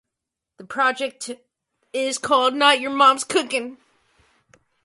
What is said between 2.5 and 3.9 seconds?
"Roy Orbison Live in England".